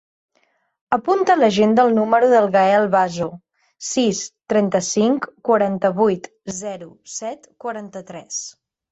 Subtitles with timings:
[0.95, 3.27] Apunta a l'agenda el número del Gael Bazo:
[3.89, 4.21] sis,
[4.53, 6.31] trenta-cinc, quaranta-vuit,
[6.61, 8.41] zero, set, quaranta-tres.